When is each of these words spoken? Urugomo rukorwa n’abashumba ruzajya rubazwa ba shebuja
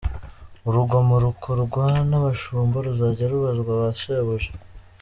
Urugomo 0.67 1.13
rukorwa 1.25 1.85
n’abashumba 2.09 2.77
ruzajya 2.85 3.25
rubazwa 3.31 3.71
ba 3.81 3.89
shebuja 3.99 4.51